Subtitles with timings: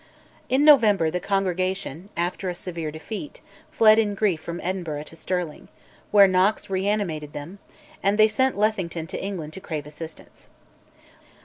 [0.49, 5.67] In November the Congregation, after a severe defeat, fled in grief from Edinburgh to Stirling,
[6.09, 7.59] where Knox reanimated them,
[8.01, 10.47] and they sent Lethington to England to crave assistance.